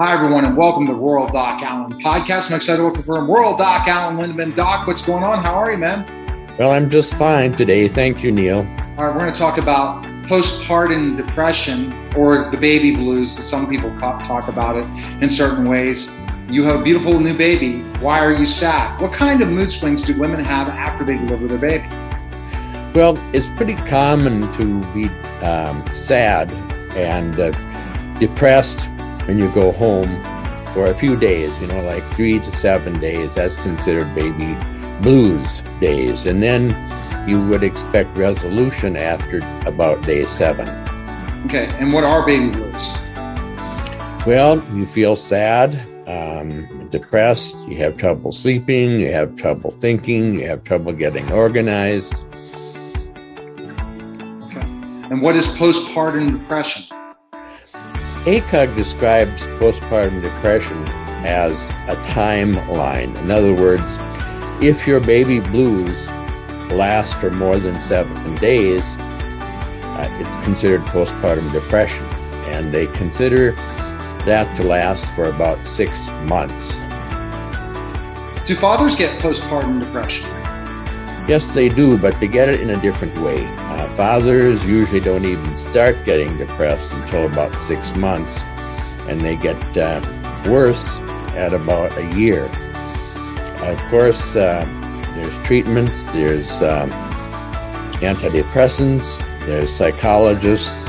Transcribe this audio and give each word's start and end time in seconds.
Hi, 0.00 0.12
everyone, 0.12 0.44
and 0.44 0.56
welcome 0.56 0.88
to 0.88 0.92
the 0.92 0.98
Rural 0.98 1.28
Doc 1.28 1.62
Alan 1.62 1.92
podcast. 2.00 2.50
I'm 2.50 2.56
excited 2.56 2.78
to 2.78 2.82
welcome 2.82 3.04
from 3.04 3.30
Rural 3.30 3.56
Doc 3.56 3.86
Alan 3.86 4.16
Lindeman. 4.18 4.52
Doc, 4.56 4.88
what's 4.88 5.02
going 5.02 5.22
on? 5.22 5.44
How 5.44 5.54
are 5.54 5.70
you, 5.70 5.78
man? 5.78 6.04
Well, 6.58 6.72
I'm 6.72 6.90
just 6.90 7.14
fine 7.14 7.52
today. 7.52 7.86
Thank 7.86 8.20
you, 8.20 8.32
Neil. 8.32 8.58
All 8.58 8.64
right, 9.04 9.14
we're 9.14 9.20
going 9.20 9.32
to 9.32 9.38
talk 9.38 9.56
about 9.56 10.02
postpartum 10.24 11.16
depression 11.16 11.92
or 12.16 12.50
the 12.50 12.56
baby 12.56 12.92
blues. 12.92 13.30
Some 13.30 13.68
people 13.68 13.96
talk 14.00 14.48
about 14.48 14.76
it 14.76 15.22
in 15.22 15.30
certain 15.30 15.64
ways. 15.64 16.16
You 16.48 16.64
have 16.64 16.80
a 16.80 16.82
beautiful 16.82 17.20
new 17.20 17.38
baby. 17.38 17.78
Why 18.00 18.18
are 18.18 18.32
you 18.32 18.46
sad? 18.46 19.00
What 19.00 19.12
kind 19.12 19.42
of 19.42 19.48
mood 19.52 19.70
swings 19.70 20.02
do 20.02 20.18
women 20.18 20.44
have 20.44 20.68
after 20.70 21.04
they 21.04 21.18
deliver 21.18 21.46
their 21.46 21.58
baby? 21.58 21.86
Well, 22.96 23.16
it's 23.32 23.46
pretty 23.56 23.76
common 23.88 24.40
to 24.54 24.92
be 24.92 25.06
um, 25.46 25.86
sad 25.94 26.50
and 26.96 27.38
uh, 27.38 27.52
depressed 28.18 28.88
when 29.26 29.38
you 29.38 29.50
go 29.52 29.72
home 29.72 30.08
for 30.74 30.86
a 30.86 30.94
few 30.94 31.16
days, 31.16 31.60
you 31.60 31.66
know, 31.68 31.80
like 31.82 32.02
three 32.14 32.38
to 32.40 32.52
seven 32.52 32.98
days. 33.00 33.34
That's 33.34 33.56
considered 33.56 34.12
baby 34.14 34.56
blues 35.02 35.62
days. 35.80 36.26
And 36.26 36.42
then 36.42 36.70
you 37.28 37.46
would 37.48 37.62
expect 37.62 38.16
resolution 38.18 38.96
after 38.96 39.38
about 39.66 40.02
day 40.04 40.24
seven. 40.24 40.68
Okay. 41.46 41.68
And 41.78 41.92
what 41.92 42.04
are 42.04 42.26
baby 42.26 42.50
blues? 42.50 42.94
Well, 44.26 44.62
you 44.74 44.86
feel 44.86 45.16
sad, 45.16 45.74
um, 46.08 46.88
depressed, 46.88 47.58
you 47.68 47.76
have 47.76 47.96
trouble 47.96 48.32
sleeping, 48.32 48.98
you 48.98 49.12
have 49.12 49.36
trouble 49.36 49.70
thinking, 49.70 50.38
you 50.38 50.46
have 50.46 50.64
trouble 50.64 50.92
getting 50.92 51.30
organized. 51.30 52.24
Okay. 54.44 54.66
And 55.10 55.20
what 55.20 55.36
is 55.36 55.46
postpartum 55.48 56.32
depression? 56.32 56.84
ACOG 58.24 58.74
describes 58.74 59.42
postpartum 59.58 60.22
depression 60.22 60.82
as 61.26 61.68
a 61.88 61.94
timeline. 62.08 63.14
In 63.22 63.30
other 63.30 63.52
words, 63.52 63.98
if 64.62 64.86
your 64.86 64.98
baby 64.98 65.40
blues 65.40 66.06
last 66.70 67.12
for 67.20 67.30
more 67.32 67.58
than 67.58 67.74
seven 67.74 68.34
days, 68.36 68.96
uh, 68.98 70.08
it's 70.18 70.42
considered 70.42 70.80
postpartum 70.86 71.52
depression. 71.52 72.02
And 72.46 72.72
they 72.72 72.86
consider 72.86 73.52
that 74.24 74.50
to 74.56 74.62
last 74.62 75.04
for 75.14 75.24
about 75.24 75.68
six 75.68 76.08
months. 76.22 76.80
Do 78.46 78.56
fathers 78.56 78.96
get 78.96 79.20
postpartum 79.20 79.80
depression? 79.80 80.24
Yes, 81.28 81.54
they 81.54 81.68
do, 81.68 81.98
but 81.98 82.18
they 82.20 82.28
get 82.28 82.48
it 82.48 82.62
in 82.62 82.70
a 82.70 82.80
different 82.80 83.18
way. 83.18 83.44
Uh, 83.74 83.86
fathers 83.96 84.64
usually 84.64 85.00
don't 85.00 85.24
even 85.24 85.56
start 85.56 85.96
getting 86.04 86.34
depressed 86.38 86.92
until 86.92 87.26
about 87.26 87.52
six 87.60 87.94
months, 87.96 88.44
and 89.08 89.20
they 89.20 89.34
get 89.34 89.56
uh, 89.76 90.00
worse 90.48 91.00
at 91.34 91.52
about 91.52 91.90
a 91.98 92.06
year. 92.16 92.44
Of 93.64 93.82
course, 93.90 94.36
uh, 94.36 94.64
there's 95.16 95.36
treatments, 95.42 96.02
there's 96.12 96.62
um, 96.62 96.88
antidepressants, 97.98 99.26
there's 99.44 99.74
psychologists, 99.74 100.88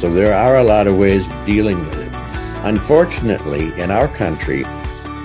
so 0.00 0.08
there 0.08 0.32
are 0.32 0.58
a 0.58 0.64
lot 0.64 0.86
of 0.86 0.96
ways 0.96 1.26
of 1.26 1.44
dealing 1.44 1.80
with 1.80 1.98
it. 1.98 2.12
Unfortunately, 2.64 3.72
in 3.80 3.90
our 3.90 4.06
country, 4.06 4.62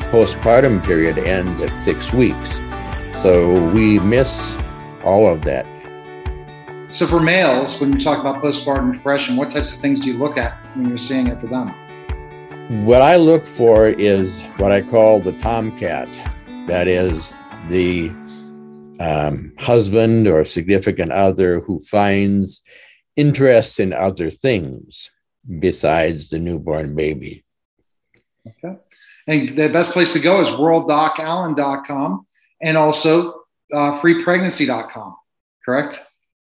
postpartum 0.10 0.84
period 0.84 1.20
ends 1.20 1.62
at 1.62 1.80
six 1.80 2.12
weeks. 2.12 2.60
So 3.14 3.54
we 3.74 4.00
miss 4.00 4.58
all 5.04 5.32
of 5.32 5.44
that. 5.44 5.68
So 6.96 7.06
for 7.06 7.20
males, 7.20 7.82
when 7.82 7.92
you 7.92 8.00
talk 8.00 8.22
about 8.22 8.38
postpartum 8.38 8.94
depression, 8.94 9.36
what 9.36 9.52
types 9.52 9.74
of 9.74 9.82
things 9.82 10.00
do 10.00 10.14
you 10.14 10.18
look 10.18 10.38
at 10.38 10.54
when 10.78 10.88
you're 10.88 10.98
seeing 10.98 11.28
it 11.28 11.38
for 11.42 11.48
them? 11.48 11.68
What 12.86 13.02
I 13.02 13.18
look 13.18 13.46
for 13.46 13.88
is 13.88 14.42
what 14.60 14.72
I 14.72 14.80
call 14.80 15.20
the 15.20 15.34
tomcat. 15.34 16.08
That 16.68 16.88
is 16.88 17.36
the 17.68 18.08
um, 19.02 19.52
husband 19.60 20.30
or 20.30 20.46
significant 20.46 21.12
other 21.12 21.60
who 21.60 21.80
finds 21.80 22.62
interest 23.18 23.82
in 23.82 23.92
other 23.92 24.32
things 24.32 25.12
besides 25.60 26.30
the 26.30 26.40
newborn 26.40 26.96
baby. 26.96 27.44
Okay. 28.48 28.78
And 29.28 29.50
the 29.50 29.68
best 29.68 29.92
place 29.92 30.14
to 30.14 30.20
go 30.20 30.40
is 30.40 30.48
ruraldocalan.com 30.48 32.26
and 32.62 32.78
also 32.78 33.42
uh, 33.74 34.00
freepregnancy.com, 34.00 35.18
correct? 35.66 36.00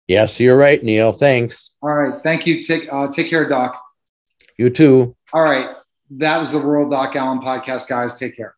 Yes, 0.07 0.39
you're 0.39 0.57
right, 0.57 0.83
Neil. 0.83 1.13
Thanks. 1.13 1.71
All 1.81 1.93
right. 1.93 2.21
Thank 2.23 2.45
you. 2.45 2.61
Take, 2.61 2.87
uh, 2.91 3.07
take 3.07 3.29
care, 3.29 3.47
Doc. 3.47 3.81
You 4.57 4.69
too. 4.69 5.15
All 5.31 5.43
right. 5.43 5.75
That 6.11 6.37
was 6.37 6.51
the 6.51 6.59
Rural 6.59 6.89
Doc 6.89 7.15
Alan 7.15 7.39
podcast, 7.39 7.87
guys. 7.87 8.19
Take 8.19 8.35
care. 8.35 8.55